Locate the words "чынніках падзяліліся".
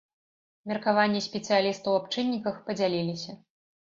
2.15-3.37